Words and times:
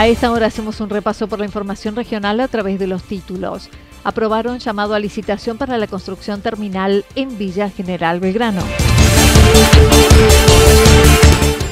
A 0.00 0.06
esta 0.06 0.32
hora 0.32 0.46
hacemos 0.46 0.80
un 0.80 0.88
repaso 0.88 1.28
por 1.28 1.40
la 1.40 1.44
información 1.44 1.94
regional 1.94 2.40
a 2.40 2.48
través 2.48 2.78
de 2.78 2.86
los 2.86 3.02
títulos. 3.02 3.68
Aprobaron 4.02 4.58
llamado 4.58 4.94
a 4.94 4.98
licitación 4.98 5.58
para 5.58 5.76
la 5.76 5.86
construcción 5.86 6.40
terminal 6.40 7.04
en 7.16 7.36
Villa 7.36 7.68
General 7.68 8.18
Belgrano. 8.18 8.62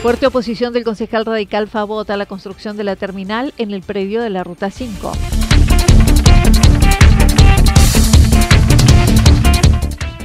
Fuerte 0.03 0.27
oposición 0.27 0.75
del 0.75 0.85
concejal 0.85 1.25
radical 1.25 1.69
Favot 1.69 2.11
a 2.11 2.19
la 2.19 2.27
construcción 2.27 2.77
de 2.77 2.85
la 2.85 2.97
terminal 2.97 3.55
en 3.57 3.71
el 3.71 3.81
predio 3.81 4.21
de 4.21 4.29
la 4.29 4.45
Ruta 4.45 4.71
5. 4.71 5.13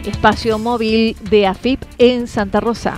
Espacio 0.05 0.59
móvil 0.59 1.15
de 1.29 1.47
AFIP 1.47 1.81
en 1.99 2.27
Santa 2.27 2.59
Rosa. 2.59 2.97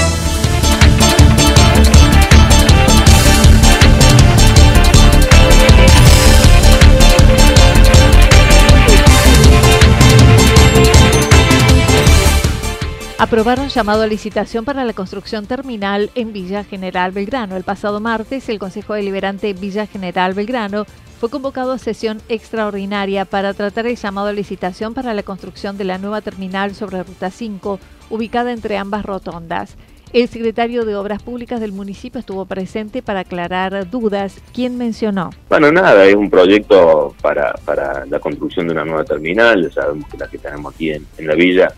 Aprobaron 13.21 13.69
llamado 13.69 14.01
a 14.01 14.07
licitación 14.07 14.65
para 14.65 14.83
la 14.83 14.93
construcción 14.93 15.45
terminal 15.45 16.09
en 16.15 16.33
Villa 16.33 16.63
General 16.63 17.11
Belgrano. 17.11 17.55
El 17.55 17.63
pasado 17.63 17.99
martes, 17.99 18.49
el 18.49 18.57
Consejo 18.57 18.95
Deliberante 18.95 19.53
Villa 19.53 19.85
General 19.85 20.33
Belgrano 20.33 20.85
fue 21.19 21.29
convocado 21.29 21.71
a 21.71 21.77
sesión 21.77 22.19
extraordinaria 22.29 23.25
para 23.25 23.53
tratar 23.53 23.85
el 23.85 23.95
llamado 23.95 24.29
a 24.29 24.33
licitación 24.33 24.95
para 24.95 25.13
la 25.13 25.21
construcción 25.21 25.77
de 25.77 25.83
la 25.83 25.99
nueva 25.99 26.21
terminal 26.21 26.73
sobre 26.73 27.03
Ruta 27.03 27.29
5, 27.29 27.79
ubicada 28.09 28.51
entre 28.51 28.77
ambas 28.77 29.05
rotondas. 29.05 29.77
El 30.13 30.27
secretario 30.27 30.83
de 30.83 30.95
Obras 30.95 31.21
Públicas 31.21 31.59
del 31.59 31.73
municipio 31.73 32.19
estuvo 32.19 32.45
presente 32.45 33.03
para 33.03 33.19
aclarar 33.19 33.87
dudas. 33.87 34.41
¿Quién 34.51 34.79
mencionó? 34.79 35.29
Bueno, 35.47 35.71
nada, 35.71 36.05
es 36.05 36.15
un 36.15 36.31
proyecto 36.31 37.13
para, 37.21 37.53
para 37.65 38.03
la 38.07 38.19
construcción 38.19 38.65
de 38.65 38.73
una 38.73 38.83
nueva 38.83 39.05
terminal. 39.05 39.71
Sabemos 39.71 40.09
que 40.09 40.17
la 40.17 40.27
que 40.27 40.39
tenemos 40.39 40.73
aquí 40.73 40.89
en, 40.89 41.05
en 41.19 41.27
la 41.27 41.35
villa 41.35 41.71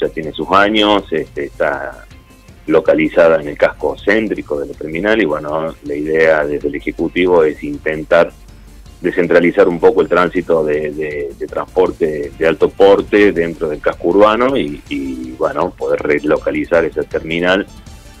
ya 0.00 0.08
tiene 0.08 0.32
sus 0.32 0.50
años, 0.50 1.04
este, 1.10 1.44
está 1.44 2.06
localizada 2.66 3.40
en 3.40 3.48
el 3.48 3.58
casco 3.58 3.96
céntrico 3.98 4.58
de 4.58 4.66
la 4.66 4.74
terminal 4.74 5.20
y 5.20 5.24
bueno, 5.24 5.74
la 5.84 5.94
idea 5.94 6.44
desde 6.44 6.68
el 6.68 6.74
Ejecutivo 6.76 7.42
es 7.44 7.62
intentar 7.64 8.32
descentralizar 9.00 9.66
un 9.66 9.80
poco 9.80 10.02
el 10.02 10.08
tránsito 10.08 10.62
de, 10.64 11.34
transporte 11.48 12.32
de 12.38 12.46
alto 12.46 12.68
porte 12.68 13.32
dentro 13.32 13.68
del 13.68 13.80
casco 13.80 14.08
urbano 14.08 14.56
y, 14.56 15.34
bueno, 15.38 15.70
poder 15.70 16.00
relocalizar 16.00 16.84
esa 16.84 17.02
terminal 17.02 17.66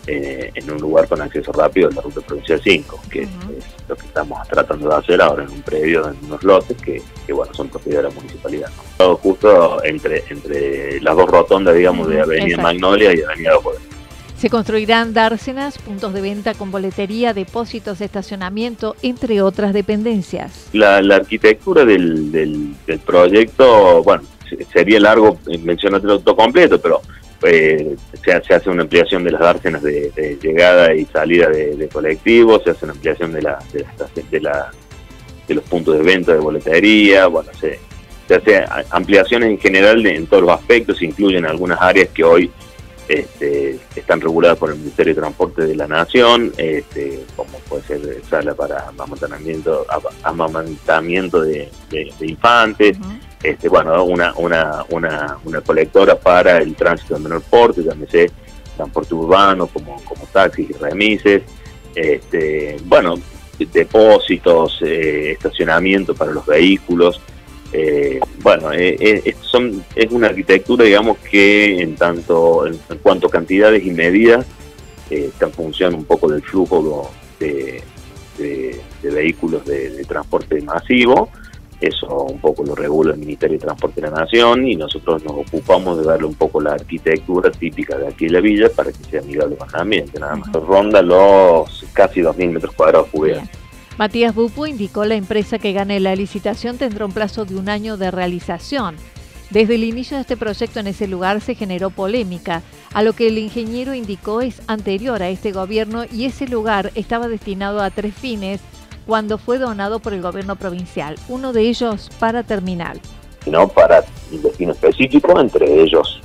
eh, 0.06 0.50
en 0.54 0.70
un 0.70 0.78
lugar 0.78 1.06
con 1.08 1.20
acceso 1.20 1.52
rápido 1.52 1.88
en 1.88 1.96
la 1.96 2.02
ruta 2.02 2.20
provincial 2.20 2.60
5, 2.62 3.00
que 3.10 3.22
es 3.22 3.28
lo 3.88 3.96
que 3.96 4.06
estamos 4.06 4.46
tratando 4.48 4.88
de 4.88 4.96
hacer 4.96 5.20
ahora 5.20 5.44
en 5.44 5.50
un 5.50 5.62
predio, 5.62 6.08
en 6.08 6.16
unos 6.24 6.42
lotes 6.42 6.76
que, 6.78 7.02
bueno, 7.32 7.52
son 7.54 7.68
propiedad 7.68 8.02
de 8.02 8.08
la 8.08 8.14
municipalidad. 8.14 8.70
Justo 9.22 9.82
entre, 9.84 10.24
entre 10.30 11.00
las 11.00 11.16
dos 11.16 11.28
rotondas, 11.28 11.74
digamos, 11.74 12.08
de 12.08 12.20
Avenida 12.20 12.56
Magnolia 12.56 13.14
y 13.14 13.22
Avenida 13.22 13.58
Poder. 13.60 13.80
Se 14.40 14.48
construirán 14.48 15.12
dársenas, 15.12 15.76
puntos 15.76 16.14
de 16.14 16.22
venta 16.22 16.54
con 16.54 16.70
boletería, 16.70 17.34
depósitos 17.34 17.98
de 17.98 18.06
estacionamiento, 18.06 18.96
entre 19.02 19.42
otras 19.42 19.74
dependencias. 19.74 20.70
La, 20.72 20.96
arquitectura 20.96 21.84
del, 21.84 22.32
del, 22.32 22.74
proyecto, 23.04 24.02
bueno, 24.02 24.24
sería 24.72 24.98
largo 24.98 25.38
mencionarte 25.62 26.06
todo 26.06 26.36
completo, 26.36 26.80
pero 26.80 27.02
eh, 27.42 27.96
se, 28.22 28.32
hace 28.32 28.70
una 28.70 28.82
ampliación 28.82 29.24
de 29.24 29.32
las 29.32 29.40
dársenas 29.40 29.82
de, 29.82 30.38
llegada 30.42 30.94
y 30.94 31.04
salida 31.06 31.48
de, 31.48 31.88
colectivos, 31.92 32.62
se 32.64 32.70
hace 32.70 32.84
una 32.84 32.94
ampliación 32.94 33.32
de, 33.32 33.40
de, 33.72 34.40
de, 34.40 35.54
los 35.54 35.64
puntos 35.64 35.96
de 35.96 36.02
venta 36.02 36.32
de 36.32 36.38
boletería, 36.38 37.26
bueno, 37.26 37.50
se, 37.58 37.78
se 38.28 38.34
hace 38.34 38.64
ampliaciones 38.90 39.50
en 39.50 39.58
general 39.58 40.06
en 40.06 40.26
todos 40.26 40.42
los 40.44 40.52
aspectos, 40.52 41.02
incluyen 41.02 41.46
algunas 41.46 41.80
áreas 41.80 42.08
que 42.10 42.22
hoy 42.22 42.50
este, 43.10 43.80
están 43.96 44.20
reguladas 44.20 44.56
por 44.56 44.70
el 44.70 44.78
Ministerio 44.78 45.14
de 45.14 45.20
Transporte 45.20 45.62
de 45.62 45.74
la 45.74 45.88
Nación, 45.88 46.52
este, 46.56 47.24
como 47.34 47.58
puede 47.68 47.82
ser 47.82 48.22
sala 48.30 48.54
para 48.54 48.88
amamantamiento, 48.88 49.84
amamantamiento 50.22 51.42
de, 51.42 51.68
infantes 52.20 52.96
este, 53.42 53.68
bueno, 53.68 54.04
una, 54.04 54.32
una, 54.36 54.84
una, 54.90 55.38
una 55.44 55.60
colectora 55.60 56.14
para 56.14 56.58
el 56.58 56.76
tránsito 56.76 57.14
de 57.14 57.20
menor 57.20 57.42
porte, 57.42 57.82
llámese 57.82 58.30
transporte 58.76 59.14
urbano 59.14 59.66
como, 59.66 60.00
como 60.04 60.24
taxis 60.26 60.70
y 60.70 60.72
remises, 60.74 61.42
este, 61.94 62.76
bueno, 62.84 63.14
depósitos, 63.58 64.78
eh, 64.82 65.32
estacionamiento 65.32 66.14
para 66.14 66.30
los 66.30 66.46
vehículos. 66.46 67.20
Eh, 67.72 68.20
bueno, 68.42 68.72
eh, 68.72 68.96
eh 69.00 69.34
son, 69.42 69.84
es 69.94 70.10
una 70.10 70.28
arquitectura, 70.28 70.84
digamos, 70.84 71.18
que 71.18 71.80
en 71.80 71.94
tanto, 71.96 72.66
en, 72.66 72.78
cuanto 73.02 73.28
a 73.28 73.30
cantidades 73.30 73.84
y 73.84 73.90
medidas, 73.90 74.46
está 75.08 75.46
en 75.46 75.52
función 75.52 75.94
un 75.94 76.04
poco 76.04 76.28
del 76.28 76.42
flujo 76.42 77.10
de, 77.38 77.82
de, 78.38 78.80
vehículos 79.02 79.64
de, 79.64 79.90
de 79.90 80.04
transporte 80.04 80.60
masivo 80.62 81.30
eso 81.80 82.24
un 82.24 82.38
poco 82.38 82.62
lo 82.62 82.74
regula 82.74 83.14
el 83.14 83.20
Ministerio 83.20 83.58
de 83.58 83.64
Transporte 83.64 84.02
de 84.02 84.10
la 84.10 84.20
Nación 84.20 84.66
y 84.68 84.76
nosotros 84.76 85.24
nos 85.24 85.32
ocupamos 85.32 85.98
de 85.98 86.04
darle 86.04 86.26
un 86.26 86.34
poco 86.34 86.60
la 86.60 86.72
arquitectura 86.72 87.50
típica 87.50 87.96
de 87.96 88.08
aquí 88.08 88.26
de 88.26 88.32
la 88.32 88.40
villa 88.40 88.68
para 88.68 88.92
que 88.92 89.02
sea 89.04 89.20
amigable 89.20 89.56
con 89.56 89.68
el 89.68 89.80
ambiente. 89.80 90.20
Nada 90.20 90.36
más 90.36 90.52
ronda 90.52 91.00
los 91.00 91.86
casi 91.94 92.20
2.000 92.20 92.50
metros 92.50 92.74
cuadrados 92.74 93.08
cubiertos. 93.08 93.48
Matías 94.00 94.34
Bupo 94.34 94.66
indicó 94.66 95.04
la 95.04 95.14
empresa 95.14 95.58
que 95.58 95.74
gane 95.74 96.00
la 96.00 96.16
licitación 96.16 96.78
tendrá 96.78 97.04
un 97.04 97.12
plazo 97.12 97.44
de 97.44 97.54
un 97.54 97.68
año 97.68 97.98
de 97.98 98.10
realización. 98.10 98.96
Desde 99.50 99.74
el 99.74 99.84
inicio 99.84 100.16
de 100.16 100.22
este 100.22 100.38
proyecto 100.38 100.80
en 100.80 100.86
ese 100.86 101.06
lugar 101.06 101.42
se 101.42 101.54
generó 101.54 101.90
polémica, 101.90 102.62
a 102.94 103.02
lo 103.02 103.12
que 103.12 103.26
el 103.28 103.36
ingeniero 103.36 103.92
indicó 103.92 104.40
es 104.40 104.62
anterior 104.68 105.22
a 105.22 105.28
este 105.28 105.52
gobierno 105.52 106.04
y 106.10 106.24
ese 106.24 106.48
lugar 106.48 106.92
estaba 106.94 107.28
destinado 107.28 107.82
a 107.82 107.90
tres 107.90 108.14
fines 108.14 108.62
cuando 109.06 109.36
fue 109.36 109.58
donado 109.58 109.98
por 109.98 110.14
el 110.14 110.22
gobierno 110.22 110.56
provincial, 110.56 111.16
uno 111.28 111.52
de 111.52 111.68
ellos 111.68 112.08
para 112.18 112.42
terminal. 112.42 113.02
No 113.44 113.68
para 113.68 114.02
un 114.32 114.40
destino 114.40 114.72
específico, 114.72 115.38
entre 115.38 115.82
ellos 115.82 116.22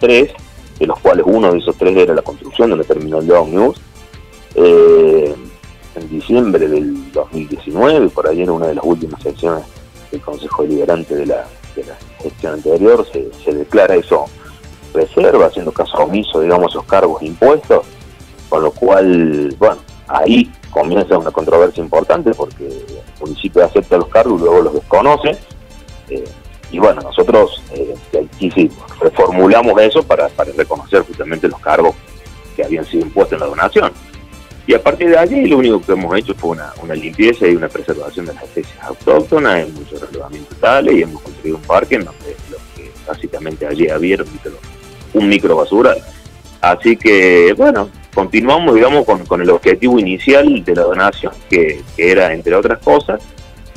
tres, 0.00 0.32
de 0.80 0.86
los 0.88 0.98
cuales 0.98 1.24
uno 1.28 1.52
de 1.52 1.58
esos 1.60 1.76
tres 1.76 1.96
era 1.96 2.14
la 2.16 2.22
construcción 2.22 2.70
de 2.70 2.78
la 2.78 2.82
terminal 2.82 3.24
de 3.24 3.32
Omnibus. 3.32 3.80
Eh, 4.56 5.36
en 5.94 6.08
diciembre 6.08 6.68
del 6.68 7.12
2019, 7.12 8.08
por 8.08 8.28
ahí 8.28 8.42
era 8.42 8.52
una 8.52 8.66
de 8.66 8.74
las 8.76 8.84
últimas 8.84 9.22
sesiones 9.22 9.64
del 10.10 10.20
Consejo 10.20 10.62
Deliberante 10.62 11.14
de 11.14 11.26
la, 11.26 11.46
la 11.76 11.96
gestión 12.22 12.54
anterior 12.54 13.06
se, 13.10 13.52
declara 13.52 13.94
eso 13.94 14.26
reserva, 14.92 15.46
haciendo 15.46 15.72
caso 15.72 15.96
omiso, 15.98 16.40
digamos, 16.40 16.72
esos 16.72 16.84
cargos 16.84 17.22
impuestos, 17.22 17.86
con 18.48 18.62
lo 18.62 18.70
cual, 18.72 19.54
bueno, 19.58 19.78
ahí 20.06 20.52
comienza 20.70 21.16
una 21.16 21.30
controversia 21.30 21.82
importante 21.82 22.32
porque 22.34 22.66
el 22.66 23.20
municipio 23.20 23.64
acepta 23.64 23.96
los 23.96 24.08
cargos 24.08 24.40
y 24.40 24.44
luego 24.44 24.60
los 24.60 24.74
desconoce. 24.74 25.38
Eh, 26.10 26.24
y 26.70 26.78
bueno, 26.78 27.00
nosotros 27.02 27.62
eh, 27.72 27.94
sí, 28.38 28.70
reformulamos 29.00 29.80
eso 29.80 30.02
para, 30.02 30.28
para 30.28 30.52
reconocer 30.52 31.02
justamente 31.02 31.48
los 31.48 31.60
cargos 31.60 31.94
que 32.54 32.64
habían 32.64 32.84
sido 32.84 33.06
impuestos 33.06 33.34
en 33.34 33.40
la 33.40 33.46
donación. 33.46 33.92
Y 34.66 34.74
a 34.74 34.82
partir 34.82 35.10
de 35.10 35.18
allí 35.18 35.46
lo 35.46 35.58
único 35.58 35.80
que 35.80 35.92
hemos 35.92 36.16
hecho 36.16 36.34
fue 36.34 36.50
una, 36.50 36.72
una 36.82 36.94
limpieza 36.94 37.48
y 37.48 37.56
una 37.56 37.68
preservación 37.68 38.26
de 38.26 38.34
las 38.34 38.44
especies 38.44 38.76
autóctonas, 38.82 39.66
hemos 39.66 39.82
hecho 39.82 40.06
relevamiento 40.06 40.54
tal 40.60 40.92
y 40.92 41.02
hemos 41.02 41.20
construido 41.20 41.56
un 41.56 41.62
parque 41.62 41.96
en 41.96 42.04
donde 42.04 42.36
lo 42.50 42.58
que 42.76 42.90
básicamente 43.06 43.66
allí 43.66 43.88
había 43.88 44.18
un 45.14 45.28
micro, 45.28 45.56
basural. 45.56 45.98
Así 46.60 46.96
que 46.96 47.52
bueno, 47.56 47.90
continuamos 48.14 48.74
digamos 48.76 49.04
con, 49.04 49.26
con, 49.26 49.42
el 49.42 49.50
objetivo 49.50 49.98
inicial 49.98 50.64
de 50.64 50.76
la 50.76 50.82
donación, 50.82 51.32
que, 51.50 51.82
era 51.96 52.32
entre 52.32 52.54
otras 52.54 52.78
cosas 52.78 53.20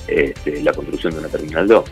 este, 0.07 0.61
la 0.61 0.71
construcción 0.71 1.13
de 1.13 1.19
una 1.19 1.29
terminal 1.29 1.67
2. 1.67 1.83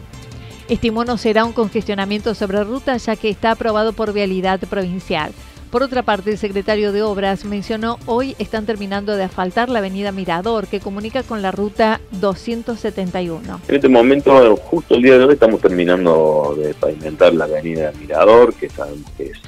Estimó 0.70 1.04
no 1.04 1.18
será 1.18 1.46
un 1.46 1.52
congestionamiento 1.52 2.36
sobre 2.36 2.64
ruta 2.64 2.96
ya 2.98 3.16
que 3.16 3.30
está 3.30 3.52
aprobado 3.52 3.94
por 3.94 4.14
vialidad 4.14 4.60
provincial. 4.62 5.34
Por 5.74 5.82
otra 5.82 6.04
parte, 6.04 6.30
el 6.30 6.38
secretario 6.38 6.92
de 6.92 7.02
Obras 7.02 7.46
mencionó 7.46 7.98
hoy 8.06 8.36
están 8.38 8.68
terminando 8.68 9.16
de 9.16 9.24
asfaltar 9.24 9.70
la 9.70 9.80
avenida 9.80 10.12
Mirador 10.12 10.68
que 10.68 10.80
comunica 10.80 11.24
con 11.24 11.42
la 11.42 11.50
ruta 11.50 12.00
271. 12.12 13.62
En 13.68 13.76
este 13.76 13.90
momento, 13.90 14.56
justo 14.56 14.94
el 14.94 15.02
día 15.02 15.18
de 15.18 15.24
hoy, 15.24 15.34
estamos 15.34 15.60
terminando 15.62 16.56
de 16.56 16.76
pavimentar 16.76 17.34
la 17.34 17.46
avenida 17.46 17.92
Mirador, 18.00 18.54
que 18.54 18.70
sabemos 18.70 19.10
que 19.18 19.32
es, 19.32 19.40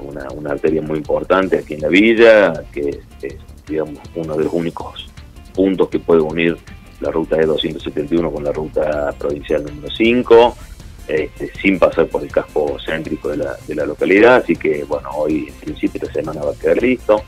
una, 0.00 0.50
arteria 0.50 0.82
muy 0.82 0.98
importante 0.98 1.58
aquí 1.58 1.74
en 1.74 1.82
la 1.82 1.88
villa, 1.90 2.64
que 2.72 3.00
es, 3.22 3.36
digamos, 3.68 4.00
uno 4.16 4.36
de 4.36 4.44
los 4.46 4.52
únicos 4.52 5.08
puntos 5.54 5.88
que 5.90 6.00
puede 6.00 6.22
unir 6.22 6.56
la 6.98 7.12
ruta 7.12 7.36
E271 7.36 8.32
con 8.32 8.42
la 8.42 8.50
ruta 8.50 9.14
provincial 9.16 9.64
número 9.64 9.94
5 9.94 10.56
este, 11.08 11.52
sin 11.60 11.78
pasar 11.78 12.06
por 12.06 12.22
el 12.22 12.30
casco 12.30 12.76
céntrico 12.84 13.28
de 13.28 13.38
la, 13.38 13.56
de 13.66 13.74
la 13.74 13.86
localidad, 13.86 14.36
así 14.36 14.56
que 14.56 14.84
bueno, 14.84 15.10
hoy 15.14 15.46
en 15.48 15.54
principio 15.54 16.00
de 16.00 16.12
semana 16.12 16.42
va 16.42 16.52
a 16.52 16.54
quedar 16.54 16.82
listo. 16.82 17.22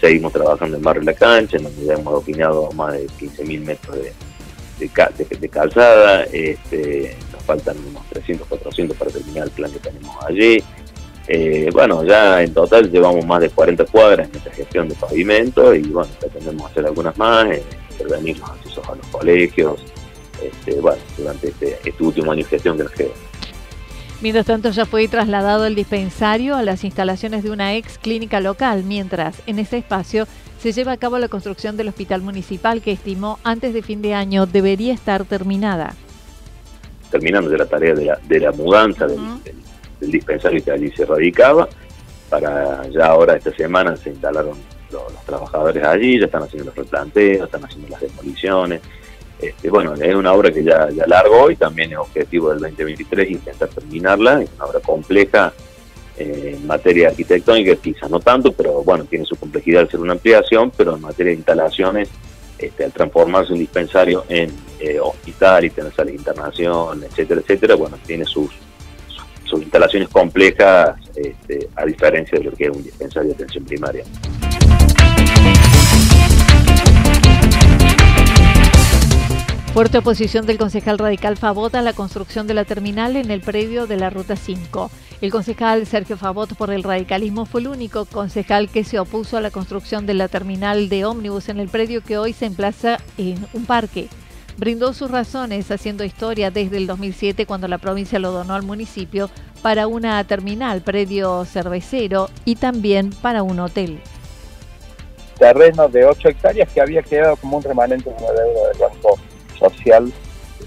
Seguimos 0.00 0.32
trabajando 0.32 0.76
en 0.76 0.82
Barrio 0.82 1.02
La 1.04 1.14
Cancha, 1.14 1.58
en 1.58 1.64
donde 1.64 1.84
ya 1.84 1.94
hemos 1.94 2.14
opinado 2.14 2.70
más 2.72 2.94
de 2.94 3.06
15.000 3.06 3.60
metros 3.64 3.96
de, 3.96 4.12
de, 4.80 5.48
calzada, 5.48 6.24
este, 6.24 7.16
nos 7.32 7.42
faltan 7.44 7.76
unos 7.88 8.04
300, 8.08 8.48
400 8.48 8.96
para 8.96 9.10
terminar 9.12 9.44
el 9.44 9.50
plan 9.50 9.70
que 9.70 9.78
tenemos 9.78 10.16
allí. 10.24 10.62
Eh, 11.28 11.70
bueno, 11.72 12.02
ya 12.04 12.42
en 12.42 12.52
total 12.52 12.90
llevamos 12.90 13.24
más 13.24 13.40
de 13.40 13.50
40 13.50 13.84
cuadras 13.86 14.28
en 14.28 14.36
esta 14.36 14.50
gestión 14.50 14.88
de 14.88 14.96
pavimento 14.96 15.72
y 15.72 15.82
bueno, 15.82 16.10
pretendemos 16.18 16.70
hacer 16.70 16.84
algunas 16.84 17.16
más, 17.16 17.46
eh, 17.46 17.62
intervenir 17.92 18.38
los 18.38 18.50
accesos 18.50 18.88
a 18.88 18.96
los 18.96 19.06
colegios, 19.06 19.80
este, 20.46 20.80
bueno, 20.80 21.00
durante 21.16 21.48
este, 21.48 21.78
este, 21.84 22.02
último 22.02 22.32
año 22.32 22.42
de 22.44 22.50
gestión 22.50 22.76
que 22.76 22.84
nos 22.84 22.92
queda. 22.92 23.12
Mientras 24.20 24.46
tanto, 24.46 24.70
ya 24.70 24.86
fue 24.86 25.08
trasladado 25.08 25.66
el 25.66 25.74
dispensario 25.74 26.54
a 26.54 26.62
las 26.62 26.84
instalaciones 26.84 27.42
de 27.42 27.50
una 27.50 27.74
ex 27.74 27.98
clínica 27.98 28.40
local, 28.40 28.84
mientras 28.84 29.42
en 29.46 29.58
ese 29.58 29.78
espacio 29.78 30.26
se 30.60 30.70
lleva 30.70 30.92
a 30.92 30.96
cabo 30.96 31.18
la 31.18 31.26
construcción 31.26 31.76
del 31.76 31.88
hospital 31.88 32.22
municipal 32.22 32.82
que 32.82 32.92
estimó 32.92 33.40
antes 33.42 33.74
de 33.74 33.82
fin 33.82 34.00
de 34.00 34.14
año 34.14 34.46
debería 34.46 34.94
estar 34.94 35.24
terminada. 35.24 35.94
Terminando 37.10 37.50
de 37.50 37.58
la 37.58 37.66
tarea 37.66 37.94
de 37.94 38.40
la, 38.40 38.52
mudanza 38.52 39.08
del, 39.08 39.18
dispensario 40.00 40.62
que 40.64 40.70
allí 40.70 40.90
se 40.92 41.04
radicaba, 41.04 41.68
para 42.30 42.88
ya 42.90 43.06
ahora 43.06 43.36
esta 43.36 43.52
semana 43.54 43.96
se 43.96 44.10
instalaron 44.10 44.56
los, 44.92 45.12
los 45.12 45.24
trabajadores 45.24 45.82
allí, 45.84 46.20
ya 46.20 46.26
están 46.26 46.44
haciendo 46.44 46.66
los 46.66 46.76
replanteos, 46.76 47.46
están 47.46 47.64
haciendo 47.64 47.88
las 47.88 48.00
demoliciones, 48.00 48.80
este, 49.42 49.70
bueno, 49.70 49.94
es 49.94 50.14
una 50.14 50.32
obra 50.32 50.52
que 50.52 50.62
ya, 50.62 50.88
largo 51.06 51.50
y 51.50 51.56
también 51.56 51.90
es 51.90 51.98
objetivo 51.98 52.50
del 52.50 52.60
2023 52.60 53.28
intentar 53.28 53.68
terminarla. 53.68 54.40
Es 54.42 54.50
una 54.54 54.66
obra 54.66 54.78
compleja 54.78 55.52
eh, 56.16 56.56
en 56.56 56.66
materia 56.66 57.08
arquitectónica, 57.08 57.74
quizás 57.74 58.08
no 58.08 58.20
tanto, 58.20 58.52
pero 58.52 58.84
bueno, 58.84 59.04
tiene 59.04 59.24
su 59.24 59.34
complejidad 59.34 59.82
al 59.82 59.90
ser 59.90 59.98
una 59.98 60.12
ampliación, 60.12 60.70
pero 60.76 60.94
en 60.94 61.00
materia 61.00 61.32
de 61.32 61.38
instalaciones, 61.38 62.08
este, 62.56 62.84
al 62.84 62.92
transformarse 62.92 63.52
un 63.52 63.58
dispensario 63.58 64.24
en 64.28 64.52
eh, 64.78 65.00
hospital 65.00 65.64
y 65.64 65.70
tener 65.70 65.92
salas 65.92 66.12
de 66.12 66.18
internación, 66.18 67.02
etcétera, 67.02 67.40
etcétera, 67.40 67.74
bueno, 67.74 67.98
tiene 68.06 68.24
sus, 68.24 68.50
sus, 69.44 69.60
instalaciones 69.60 70.08
complejas 70.08 70.96
este, 71.16 71.68
a 71.74 71.84
diferencia 71.84 72.38
de 72.38 72.44
lo 72.44 72.52
que 72.52 72.64
es 72.66 72.70
un 72.70 72.84
dispensario 72.84 73.30
de 73.30 73.34
atención 73.34 73.64
primaria. 73.64 74.04
Fuerte 79.72 79.96
oposición 79.96 80.44
del 80.44 80.58
concejal 80.58 80.98
radical 80.98 81.38
Favot 81.38 81.74
a 81.74 81.80
la 81.80 81.94
construcción 81.94 82.46
de 82.46 82.52
la 82.52 82.66
terminal 82.66 83.16
en 83.16 83.30
el 83.30 83.40
predio 83.40 83.86
de 83.86 83.96
la 83.96 84.10
Ruta 84.10 84.36
5. 84.36 84.90
El 85.22 85.30
concejal 85.30 85.86
Sergio 85.86 86.18
Favot 86.18 86.54
por 86.56 86.70
el 86.70 86.82
radicalismo 86.82 87.46
fue 87.46 87.62
el 87.62 87.68
único 87.68 88.04
concejal 88.04 88.68
que 88.68 88.84
se 88.84 88.98
opuso 88.98 89.38
a 89.38 89.40
la 89.40 89.50
construcción 89.50 90.04
de 90.04 90.12
la 90.12 90.28
terminal 90.28 90.90
de 90.90 91.06
ómnibus 91.06 91.48
en 91.48 91.58
el 91.58 91.70
predio 91.70 92.02
que 92.02 92.18
hoy 92.18 92.34
se 92.34 92.44
emplaza 92.44 92.98
en 93.16 93.46
un 93.54 93.64
parque. 93.64 94.08
Brindó 94.58 94.92
sus 94.92 95.10
razones 95.10 95.70
haciendo 95.70 96.04
historia 96.04 96.50
desde 96.50 96.76
el 96.76 96.86
2007 96.86 97.46
cuando 97.46 97.66
la 97.66 97.78
provincia 97.78 98.18
lo 98.18 98.30
donó 98.30 98.52
al 98.52 98.64
municipio 98.64 99.30
para 99.62 99.86
una 99.86 100.22
terminal, 100.24 100.82
predio 100.82 101.46
cervecero 101.46 102.28
y 102.44 102.56
también 102.56 103.08
para 103.22 103.42
un 103.42 103.58
hotel 103.58 104.02
terreno 105.42 105.88
de 105.88 106.04
8 106.04 106.28
hectáreas 106.28 106.68
que 106.72 106.80
había 106.80 107.02
quedado 107.02 107.34
como 107.34 107.56
un 107.56 107.64
remanente 107.64 108.08
de 108.08 108.16
una 108.16 108.32
deuda 108.32 108.68
del 108.68 108.81
social 109.70 110.12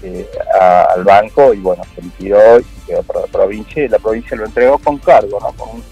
eh, 0.02 0.26
al 0.60 1.04
banco 1.04 1.54
y 1.54 1.58
bueno, 1.58 1.82
se 1.94 2.02
liquidó 2.02 2.60
y 2.60 2.64
quedó 2.86 3.02
para 3.02 3.20
la 3.22 3.26
provincia 3.26 3.84
y 3.84 3.88
la 3.88 3.98
provincia 3.98 4.36
lo 4.36 4.46
entregó 4.46 4.78
con 4.78 4.98
cargo, 4.98 5.38
¿no? 5.40 5.52
Con, 5.52 5.82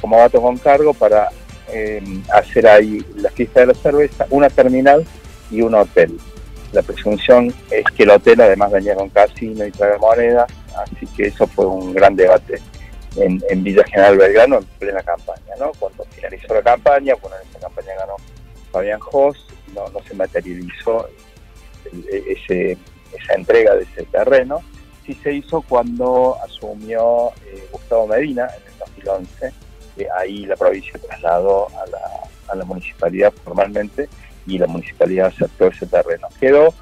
como 0.00 0.18
dato 0.18 0.42
con 0.42 0.58
cargo 0.58 0.92
para 0.94 1.28
eh, 1.68 2.02
hacer 2.32 2.66
ahí 2.66 3.04
la 3.16 3.30
fiesta 3.30 3.60
de 3.60 3.66
la 3.66 3.74
cerveza, 3.74 4.26
una 4.30 4.50
terminal 4.50 5.06
y 5.50 5.62
un 5.62 5.74
hotel. 5.74 6.18
La 6.72 6.82
presunción 6.82 7.54
es 7.70 7.84
que 7.94 8.02
el 8.02 8.10
hotel 8.10 8.40
además 8.40 8.72
venía 8.72 8.96
casino 9.12 9.64
y 9.64 9.70
traga 9.70 9.98
moneda, 9.98 10.46
así 10.76 11.06
que 11.16 11.26
eso 11.28 11.46
fue 11.46 11.66
un 11.66 11.92
gran 11.92 12.16
debate 12.16 12.60
en, 13.16 13.62
Villa 13.62 13.84
General 13.84 14.16
Belgrano 14.16 14.58
en 14.58 14.64
plena 14.78 15.02
campaña, 15.02 15.54
¿no? 15.58 15.70
Cuando 15.78 16.04
finalizó 16.04 16.54
la 16.54 16.62
campaña, 16.62 17.14
bueno, 17.20 17.36
esa 17.48 17.60
campaña 17.60 17.94
ganó 17.98 18.16
Fabián 18.70 19.00
Hoss, 19.10 19.46
no, 19.74 19.86
no 19.88 20.02
se 20.06 20.14
materializó 20.14 21.06
ese, 22.10 22.78
esa 23.12 23.34
entrega 23.34 23.74
de 23.74 23.82
ese 23.84 24.04
terreno, 24.04 24.60
sí 25.06 25.14
se 25.22 25.32
hizo 25.32 25.62
cuando 25.62 26.36
asumió 26.44 27.30
eh, 27.46 27.68
Gustavo 27.72 28.06
Medina 28.06 28.48
en 28.56 28.72
el 28.72 28.78
2011. 28.78 29.52
ahí 30.16 30.46
la 30.46 30.56
provincia 30.56 30.98
trasladó 31.06 31.68
a 31.68 31.86
la, 31.86 32.52
a 32.52 32.56
la, 32.56 32.64
municipalidad 32.64 33.32
formalmente 33.44 34.08
y 34.46 34.58
la 34.58 34.66
municipalidad 34.66 35.26
aceptó 35.26 35.68
ese 35.68 35.86
terreno. 35.86 36.28
Quedó 36.40 36.74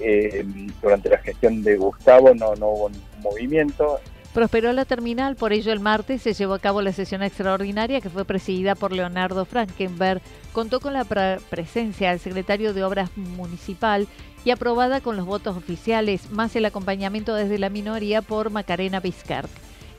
eh, 0.00 0.44
durante 0.80 1.08
la 1.08 1.18
gestión 1.18 1.62
de 1.62 1.76
Gustavo, 1.76 2.34
no, 2.34 2.54
no 2.56 2.68
hubo 2.68 2.90
ningún 2.90 3.20
movimiento, 3.20 4.00
Prosperó 4.32 4.72
la 4.72 4.86
terminal, 4.86 5.36
por 5.36 5.52
ello 5.52 5.72
el 5.72 5.80
martes 5.80 6.22
se 6.22 6.32
llevó 6.32 6.54
a 6.54 6.58
cabo 6.58 6.80
la 6.80 6.94
sesión 6.94 7.22
extraordinaria 7.22 8.00
que 8.00 8.08
fue 8.08 8.24
presidida 8.24 8.74
por 8.74 8.90
Leonardo 8.90 9.44
Frankenberg. 9.44 10.22
Contó 10.54 10.80
con 10.80 10.94
la 10.94 11.04
presencia 11.04 12.10
del 12.10 12.18
secretario 12.18 12.72
de 12.72 12.82
Obras 12.82 13.14
Municipal 13.14 14.08
y 14.44 14.50
aprobada 14.50 15.00
con 15.00 15.16
los 15.16 15.26
votos 15.26 15.56
oficiales, 15.56 16.30
más 16.30 16.54
el 16.56 16.64
acompañamiento 16.64 17.34
desde 17.34 17.58
la 17.58 17.70
minoría 17.70 18.22
por 18.22 18.50
Macarena 18.50 19.00
Vizcark. 19.00 19.48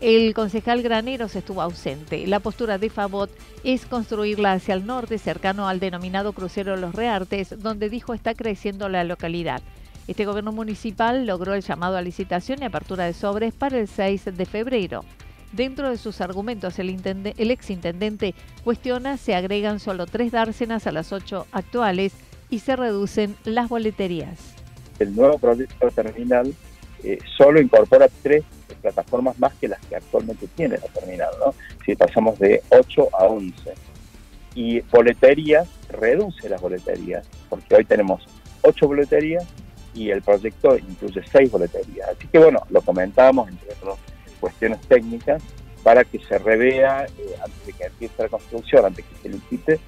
El 0.01 0.33
concejal 0.33 0.81
Graneros 0.81 1.35
estuvo 1.35 1.61
ausente. 1.61 2.27
La 2.27 2.41
postura 2.41 2.77
de 2.77 2.89
Favot 2.89 3.29
es 3.63 3.85
construirla 3.85 4.51
hacia 4.51 4.73
el 4.73 4.85
norte, 4.85 5.17
cercano 5.17 5.69
al 5.69 5.79
denominado 5.79 6.33
crucero 6.33 6.75
Los 6.75 6.93
Reartes, 6.93 7.55
donde 7.57 7.89
dijo 7.89 8.13
está 8.13 8.33
creciendo 8.33 8.89
la 8.89 9.05
localidad. 9.05 9.61
Este 10.07 10.25
gobierno 10.25 10.51
municipal 10.51 11.25
logró 11.25 11.53
el 11.53 11.61
llamado 11.61 11.95
a 11.95 12.01
licitación 12.01 12.61
y 12.61 12.65
apertura 12.65 13.05
de 13.05 13.13
sobres 13.13 13.53
para 13.53 13.79
el 13.79 13.87
6 13.87 14.25
de 14.35 14.45
febrero. 14.45 15.05
Dentro 15.53 15.89
de 15.89 15.97
sus 15.97 16.19
argumentos, 16.19 16.79
el, 16.79 17.33
el 17.37 17.51
exintendente 17.51 18.35
cuestiona 18.65 19.15
se 19.15 19.35
agregan 19.35 19.79
solo 19.79 20.05
tres 20.05 20.33
dársenas 20.33 20.85
a 20.85 20.91
las 20.91 21.13
ocho 21.13 21.47
actuales 21.53 22.13
y 22.53 22.59
se 22.59 22.75
reducen 22.75 23.35
las 23.45 23.67
boleterías. 23.67 24.37
El 24.99 25.15
nuevo 25.15 25.39
proyecto 25.39 25.89
terminal 25.89 26.53
eh, 27.03 27.17
solo 27.35 27.59
incorpora 27.59 28.07
tres 28.21 28.43
plataformas 28.79 29.39
más 29.39 29.55
que 29.55 29.67
las 29.67 29.83
que 29.87 29.95
actualmente 29.95 30.45
tiene 30.55 30.77
la 30.77 30.87
terminal, 30.87 31.31
¿no? 31.43 31.55
Si 31.83 31.95
pasamos 31.95 32.37
de 32.37 32.61
8 32.69 33.09
a 33.11 33.25
11. 33.25 33.53
Y 34.53 34.81
boleterías 34.81 35.67
reduce 35.89 36.47
las 36.47 36.61
boleterías, 36.61 37.27
porque 37.49 37.73
hoy 37.73 37.85
tenemos 37.85 38.23
ocho 38.61 38.85
boleterías 38.87 39.45
y 39.95 40.11
el 40.11 40.21
proyecto 40.21 40.77
incluye 40.77 41.23
seis 41.31 41.49
boleterías. 41.49 42.09
Así 42.09 42.27
que 42.27 42.37
bueno, 42.37 42.59
lo 42.69 42.81
comentábamos 42.81 43.49
entre 43.49 43.69
otras 43.81 43.97
cuestiones 44.39 44.79
técnicas 44.81 45.41
para 45.81 46.03
que 46.03 46.19
se 46.19 46.37
revea 46.37 47.05
eh, 47.05 47.35
antes 47.43 47.65
de 47.65 47.73
que 47.73 47.85
empiece 47.85 48.21
la 48.21 48.29
construcción, 48.29 48.85
antes 48.85 49.03
de 49.03 49.11
que 49.11 49.21
se 49.23 49.29
licite, 49.29 49.79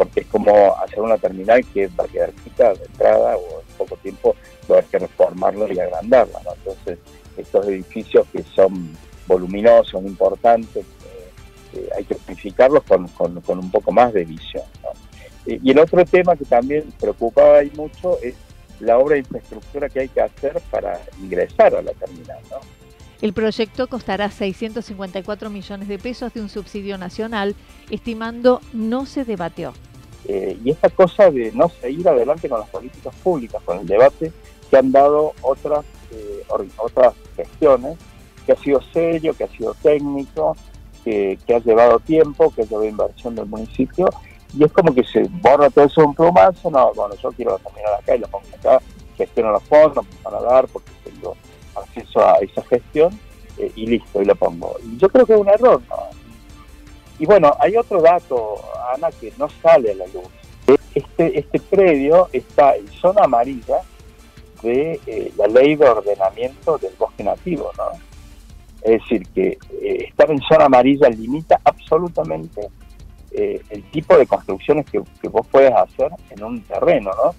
porque 0.00 0.20
es 0.20 0.26
como 0.28 0.74
hacer 0.82 0.98
una 0.98 1.18
terminal 1.18 1.62
que 1.74 1.86
va 1.88 2.04
a 2.04 2.08
quedar 2.08 2.32
chica 2.42 2.72
de 2.72 2.86
entrada 2.86 3.36
o 3.36 3.60
en 3.60 3.76
poco 3.76 3.96
tiempo 3.98 4.34
va 4.62 4.76
a 4.76 4.78
haber 4.78 4.90
que 4.90 4.98
reformarlo 4.98 5.70
y 5.70 5.78
agrandarla. 5.78 6.40
Entonces, 6.56 6.98
estos 7.36 7.66
edificios 7.66 8.26
que 8.32 8.42
son 8.42 8.96
voluminosos, 9.26 10.02
importantes, 10.02 10.86
eh, 10.86 11.30
eh, 11.74 11.88
hay 11.98 12.04
que 12.04 12.14
planificarlos 12.14 12.82
con, 12.84 13.10
un 13.58 13.70
poco 13.70 13.92
más 13.92 14.14
de 14.14 14.24
visión. 14.24 14.64
y 15.44 15.70
el 15.70 15.78
otro 15.78 16.02
tema 16.06 16.34
que 16.34 16.46
también 16.46 16.90
preocupaba 16.98 17.58
ahí 17.58 17.70
mucho 17.76 18.18
es 18.22 18.36
la 18.78 18.96
obra 18.96 19.16
de 19.16 19.18
infraestructura 19.18 19.90
que 19.90 20.00
hay 20.00 20.08
que 20.08 20.22
hacer 20.22 20.62
para 20.70 20.98
ingresar 21.20 21.74
a 21.74 21.82
la 21.82 21.92
terminal. 21.92 22.38
¿no? 22.50 22.56
El 23.20 23.34
proyecto 23.34 23.86
costará 23.86 24.30
654 24.30 25.50
millones 25.50 25.88
de 25.88 25.98
pesos 25.98 26.32
de 26.32 26.40
un 26.40 26.48
subsidio 26.48 26.96
nacional, 26.96 27.54
estimando 27.90 28.62
no 28.72 29.04
se 29.04 29.26
debatió. 29.26 29.74
Eh, 30.26 30.58
y 30.62 30.70
esta 30.70 30.90
cosa 30.90 31.30
de 31.30 31.50
no 31.52 31.68
seguir 31.80 32.08
adelante 32.08 32.48
con 32.48 32.60
las 32.60 32.68
políticas 32.68 33.14
públicas, 33.16 33.62
con 33.64 33.78
el 33.78 33.86
debate 33.86 34.32
que 34.70 34.76
han 34.76 34.92
dado 34.92 35.32
otras, 35.42 35.84
eh, 36.12 36.42
otras 36.76 37.14
gestiones, 37.36 37.98
que 38.46 38.52
ha 38.52 38.56
sido 38.56 38.80
serio, 38.92 39.34
que 39.34 39.44
ha 39.44 39.48
sido 39.48 39.74
técnico, 39.82 40.56
que, 41.04 41.38
ha 41.48 41.58
llevado 41.58 41.98
tiempo, 42.00 42.52
que 42.54 42.62
ha 42.62 42.64
llevado 42.64 42.84
inversión 42.84 43.34
del 43.34 43.46
municipio, 43.46 44.08
y 44.56 44.64
es 44.64 44.72
como 44.72 44.94
que 44.94 45.04
se 45.04 45.22
borra 45.42 45.70
todo 45.70 45.84
eso 45.84 46.04
un 46.04 46.14
plumazo, 46.14 46.70
no, 46.70 46.92
bueno, 46.94 47.14
yo 47.22 47.30
quiero 47.32 47.58
terminar 47.58 47.94
acá 47.94 48.16
y 48.16 48.18
lo 48.18 48.28
pongo 48.28 48.46
acá, 48.58 48.80
gestiono 49.16 49.52
los 49.52 49.62
fondos, 49.64 50.04
me 50.04 50.30
van 50.30 50.34
a 50.34 50.46
dar 50.46 50.66
porque 50.68 50.90
tengo 51.04 51.36
acceso 51.74 52.20
a 52.24 52.36
esa 52.38 52.62
gestión 52.62 53.18
eh, 53.58 53.72
y 53.76 53.86
listo, 53.86 54.20
y 54.20 54.24
lo 54.24 54.34
pongo. 54.34 54.76
Y 54.84 54.96
yo 54.98 55.08
creo 55.08 55.26
que 55.26 55.34
es 55.34 55.40
un 55.40 55.48
error, 55.48 55.80
¿no? 55.88 56.09
Y 57.20 57.26
bueno, 57.26 57.54
hay 57.60 57.76
otro 57.76 58.00
dato, 58.00 58.56
Ana, 58.94 59.10
que 59.12 59.30
no 59.38 59.46
sale 59.62 59.92
a 59.92 59.94
la 59.94 60.06
luz. 60.06 60.24
Este, 60.94 61.38
este 61.38 61.60
predio 61.60 62.28
está 62.32 62.74
en 62.74 62.88
zona 62.88 63.24
amarilla 63.24 63.82
de 64.62 64.98
eh, 65.06 65.32
la 65.36 65.46
ley 65.46 65.76
de 65.76 65.86
ordenamiento 65.86 66.78
del 66.78 66.92
bosque 66.98 67.22
nativo, 67.22 67.70
¿no? 67.76 67.84
Es 68.82 69.02
decir, 69.02 69.28
que 69.34 69.58
eh, 69.82 70.06
estar 70.08 70.30
en 70.30 70.40
zona 70.40 70.64
amarilla 70.64 71.10
limita 71.10 71.60
absolutamente 71.62 72.68
el 73.32 73.84
tipo 73.92 74.18
de 74.18 74.26
construcciones 74.26 74.84
que, 74.90 75.00
que 75.22 75.28
vos 75.28 75.46
puedes 75.46 75.72
hacer 75.72 76.10
en 76.30 76.42
un 76.42 76.60
terreno, 76.62 77.12
¿no? 77.12 77.32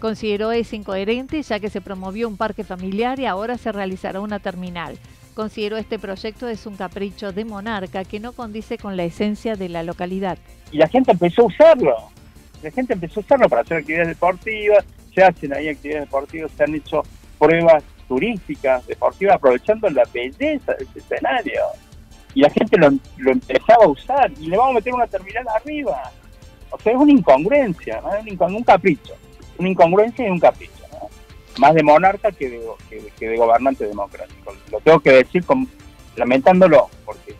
Consideró 0.00 0.50
es 0.50 0.72
incoherente 0.72 1.40
ya 1.42 1.60
que 1.60 1.70
se 1.70 1.80
promovió 1.80 2.26
un 2.26 2.36
parque 2.36 2.64
familiar 2.64 3.20
y 3.20 3.26
ahora 3.26 3.56
se 3.56 3.70
realizará 3.70 4.18
una 4.20 4.40
terminal. 4.40 4.98
Consideró 5.34 5.78
este 5.78 5.98
proyecto 5.98 6.48
es 6.48 6.66
un 6.66 6.76
capricho 6.76 7.32
de 7.32 7.44
monarca 7.44 8.04
que 8.04 8.20
no 8.20 8.32
condice 8.32 8.76
con 8.76 8.96
la 8.96 9.04
esencia 9.04 9.56
de 9.56 9.68
la 9.68 9.82
localidad. 9.82 10.38
Y 10.70 10.76
la 10.76 10.88
gente 10.88 11.12
empezó 11.12 11.42
a 11.42 11.46
usarlo. 11.46 11.96
La 12.62 12.70
gente 12.70 12.92
empezó 12.92 13.20
a 13.20 13.22
usarlo 13.22 13.48
para 13.48 13.62
hacer 13.62 13.78
actividades 13.78 14.08
deportivas. 14.08 14.84
Se 15.14 15.22
hacen 15.22 15.54
ahí 15.54 15.68
actividades 15.68 16.04
deportivas, 16.04 16.50
se 16.56 16.64
han 16.64 16.74
hecho 16.74 17.02
pruebas 17.38 17.82
turísticas, 18.08 18.86
deportivas, 18.86 19.36
aprovechando 19.36 19.88
la 19.90 20.04
belleza 20.12 20.74
de 20.74 20.84
ese 20.84 20.98
escenario. 20.98 21.62
Y 22.34 22.40
la 22.40 22.50
gente 22.50 22.76
lo, 22.76 22.88
empezaba 23.30 23.84
a 23.84 23.88
usar 23.88 24.30
y 24.38 24.46
le 24.46 24.56
vamos 24.56 24.72
a 24.72 24.74
meter 24.76 24.94
una 24.94 25.06
terminal 25.06 25.44
arriba. 25.48 26.10
O 26.70 26.78
sea, 26.78 26.92
es 26.92 26.98
una 26.98 27.12
incongruencia, 27.12 28.02
un 28.40 28.64
capricho 28.64 29.14
una 29.58 29.70
incongruencia 29.70 30.26
y 30.26 30.30
un 30.30 30.40
capricho, 30.40 30.81
más 31.58 31.74
de 31.74 31.82
monarca 31.82 32.32
que 32.32 32.48
de, 32.48 33.36
gobernante 33.36 33.86
democrático. 33.86 34.54
Lo 34.70 34.80
tengo 34.80 35.00
que 35.00 35.12
decir 35.12 35.44
lamentándolo, 36.16 36.88
porque 37.04 37.34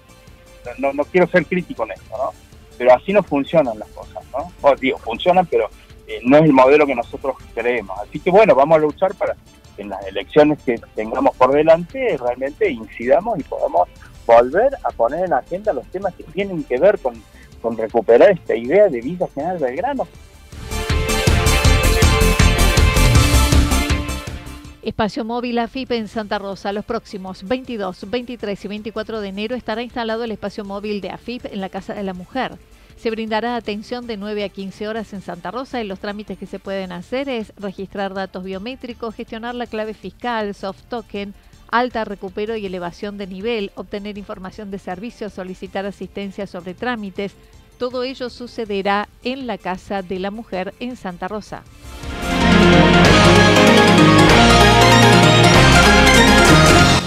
no, 0.78 0.92
quiero 1.04 1.26
ser 1.28 1.46
crítico 1.46 1.84
en 1.84 1.92
esto, 1.92 2.16
¿no? 2.16 2.32
pero 2.78 2.94
así 2.94 3.12
no 3.12 3.22
funcionan 3.22 3.78
las 3.78 3.88
cosas, 3.90 4.24
¿no? 4.32 4.50
O, 4.62 4.74
digo, 4.76 4.98
funcionan, 4.98 5.46
pero 5.46 5.68
eh, 6.06 6.20
no 6.24 6.38
es 6.38 6.44
el 6.44 6.52
modelo 6.52 6.86
que 6.86 6.94
nosotros 6.94 7.36
queremos. 7.54 7.98
Así 8.00 8.18
que 8.18 8.30
bueno, 8.30 8.54
vamos 8.54 8.76
a 8.76 8.80
luchar 8.80 9.14
para 9.14 9.36
que 9.76 9.82
en 9.82 9.90
las 9.90 10.04
elecciones 10.06 10.60
que 10.64 10.80
tengamos 10.94 11.36
por 11.36 11.52
delante 11.52 12.16
realmente 12.18 12.70
incidamos 12.70 13.38
y 13.38 13.42
podamos 13.44 13.88
volver 14.26 14.76
a 14.82 14.90
poner 14.90 15.26
en 15.26 15.32
agenda 15.32 15.72
los 15.72 15.86
temas 15.88 16.14
que 16.14 16.24
tienen 16.24 16.64
que 16.64 16.78
ver 16.78 16.98
con, 16.98 17.14
con 17.60 17.76
recuperar 17.76 18.30
esta 18.30 18.56
idea 18.56 18.88
de 18.88 19.00
Villa 19.00 19.28
General 19.34 19.58
Belgrano, 19.58 20.08
Espacio 24.82 25.24
móvil 25.24 25.60
AFIP 25.60 25.92
en 25.92 26.08
Santa 26.08 26.40
Rosa. 26.40 26.72
Los 26.72 26.84
próximos 26.84 27.46
22, 27.46 28.10
23 28.10 28.64
y 28.64 28.68
24 28.68 29.20
de 29.20 29.28
enero 29.28 29.54
estará 29.54 29.80
instalado 29.80 30.24
el 30.24 30.32
espacio 30.32 30.64
móvil 30.64 31.00
de 31.00 31.10
AFIP 31.10 31.46
en 31.46 31.60
la 31.60 31.68
Casa 31.68 31.94
de 31.94 32.02
la 32.02 32.14
Mujer. 32.14 32.58
Se 32.96 33.12
brindará 33.12 33.54
atención 33.54 34.08
de 34.08 34.16
9 34.16 34.42
a 34.42 34.48
15 34.48 34.88
horas 34.88 35.12
en 35.12 35.22
Santa 35.22 35.52
Rosa 35.52 35.80
y 35.80 35.86
los 35.86 36.00
trámites 36.00 36.36
que 36.36 36.46
se 36.46 36.58
pueden 36.58 36.90
hacer 36.90 37.28
es 37.28 37.52
registrar 37.56 38.12
datos 38.12 38.42
biométricos, 38.42 39.14
gestionar 39.14 39.54
la 39.54 39.68
clave 39.68 39.94
fiscal, 39.94 40.52
soft 40.52 40.82
token, 40.88 41.32
alta, 41.70 42.04
recupero 42.04 42.56
y 42.56 42.66
elevación 42.66 43.18
de 43.18 43.28
nivel, 43.28 43.70
obtener 43.76 44.18
información 44.18 44.72
de 44.72 44.80
servicios, 44.80 45.32
solicitar 45.32 45.86
asistencia 45.86 46.48
sobre 46.48 46.74
trámites. 46.74 47.34
Todo 47.78 48.02
ello 48.02 48.28
sucederá 48.30 49.08
en 49.22 49.46
la 49.46 49.58
Casa 49.58 50.02
de 50.02 50.18
la 50.18 50.32
Mujer 50.32 50.74
en 50.80 50.96
Santa 50.96 51.28
Rosa. 51.28 51.62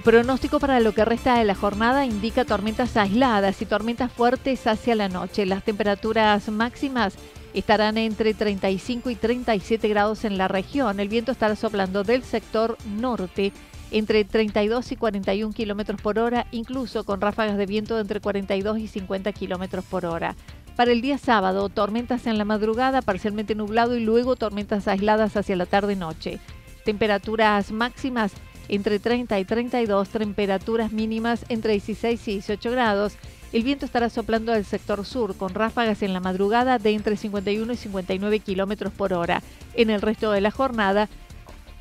El 0.00 0.04
pronóstico 0.04 0.58
para 0.60 0.80
lo 0.80 0.94
que 0.94 1.04
resta 1.04 1.36
de 1.36 1.44
la 1.44 1.54
jornada 1.54 2.06
indica 2.06 2.46
tormentas 2.46 2.96
aisladas 2.96 3.60
y 3.60 3.66
tormentas 3.66 4.10
fuertes 4.10 4.66
hacia 4.66 4.94
la 4.94 5.10
noche. 5.10 5.44
Las 5.44 5.62
temperaturas 5.62 6.48
máximas 6.48 7.16
estarán 7.52 7.98
entre 7.98 8.32
35 8.32 9.10
y 9.10 9.14
37 9.14 9.88
grados 9.88 10.24
en 10.24 10.38
la 10.38 10.48
región. 10.48 11.00
El 11.00 11.10
viento 11.10 11.32
estará 11.32 11.54
soplando 11.54 12.02
del 12.02 12.22
sector 12.22 12.78
norte 12.86 13.52
entre 13.90 14.24
32 14.24 14.90
y 14.90 14.96
41 14.96 15.52
kilómetros 15.52 16.00
por 16.00 16.18
hora, 16.18 16.46
incluso 16.50 17.04
con 17.04 17.20
ráfagas 17.20 17.58
de 17.58 17.66
viento 17.66 18.00
entre 18.00 18.20
42 18.20 18.78
y 18.78 18.88
50 18.88 19.30
kilómetros 19.34 19.84
por 19.84 20.06
hora. 20.06 20.34
Para 20.76 20.92
el 20.92 21.02
día 21.02 21.18
sábado, 21.18 21.68
tormentas 21.68 22.26
en 22.26 22.38
la 22.38 22.46
madrugada, 22.46 23.02
parcialmente 23.02 23.54
nublado 23.54 23.94
y 23.94 24.00
luego 24.00 24.34
tormentas 24.34 24.88
aisladas 24.88 25.36
hacia 25.36 25.56
la 25.56 25.66
tarde-noche. 25.66 26.40
Temperaturas 26.86 27.70
máximas 27.70 28.32
entre 28.70 29.00
30 29.00 29.38
y 29.40 29.44
32, 29.44 30.08
temperaturas 30.08 30.92
mínimas 30.92 31.44
entre 31.48 31.72
16 31.72 32.28
y 32.28 32.32
18 32.34 32.70
grados. 32.70 33.14
El 33.52 33.64
viento 33.64 33.84
estará 33.84 34.08
soplando 34.10 34.52
al 34.52 34.64
sector 34.64 35.04
sur 35.04 35.36
con 35.36 35.54
ráfagas 35.54 36.02
en 36.02 36.12
la 36.12 36.20
madrugada 36.20 36.78
de 36.78 36.92
entre 36.92 37.16
51 37.16 37.72
y 37.72 37.76
59 37.76 38.38
kilómetros 38.38 38.92
por 38.92 39.12
hora. 39.12 39.42
En 39.74 39.90
el 39.90 40.00
resto 40.00 40.30
de 40.30 40.40
la 40.40 40.52
jornada 40.52 41.08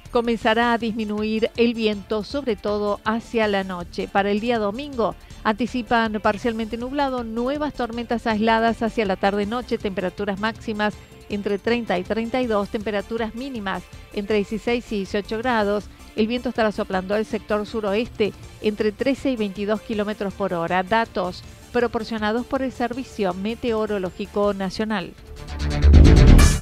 comenzará 0.09 0.73
a 0.73 0.79
disminuir 0.79 1.51
el 1.57 1.75
viento, 1.75 2.23
sobre 2.23 2.55
todo 2.55 2.99
hacia 3.05 3.47
la 3.47 3.63
noche. 3.63 4.07
Para 4.11 4.31
el 4.31 4.39
día 4.39 4.57
domingo 4.57 5.15
anticipan 5.43 6.13
parcialmente 6.23 6.75
nublado, 6.75 7.23
nuevas 7.23 7.75
tormentas 7.75 8.25
aisladas 8.25 8.81
hacia 8.81 9.05
la 9.05 9.15
tarde-noche, 9.15 9.77
temperaturas 9.77 10.39
máximas 10.39 10.95
entre 11.29 11.59
30 11.59 11.99
y 11.99 12.03
32, 12.03 12.69
temperaturas 12.69 13.35
mínimas 13.35 13.83
entre 14.13 14.37
16 14.37 14.91
y 14.91 14.95
18 14.97 15.37
grados. 15.37 15.85
El 16.19 16.27
viento 16.27 16.49
estará 16.49 16.73
soplando 16.73 17.15
al 17.15 17.25
sector 17.25 17.65
suroeste 17.65 18.33
entre 18.61 18.91
13 18.91 19.31
y 19.31 19.35
22 19.37 19.79
kilómetros 19.79 20.33
por 20.33 20.53
hora. 20.53 20.83
Datos 20.83 21.45
proporcionados 21.71 22.45
por 22.45 22.61
el 22.61 22.73
Servicio 22.73 23.33
Meteorológico 23.33 24.53
Nacional. 24.53 25.13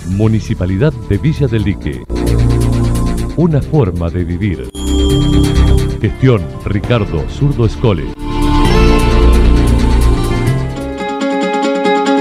Municipalidad 0.09 0.93
de 1.09 1.17
Villa 1.17 1.47
del 1.47 1.63
Lique. 1.63 2.03
Una 3.35 3.59
forma 3.59 4.11
de 4.11 4.23
vivir. 4.23 4.69
Gestión 6.01 6.45
Ricardo 6.63 7.27
Zurdo 7.27 7.65
Escole. 7.65 8.13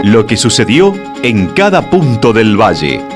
lo 0.04 0.24
que 0.24 0.36
sucedió 0.36 0.94
en 1.24 1.48
cada 1.48 1.90
punto 1.90 2.32
del 2.32 2.56
valle. 2.56 3.15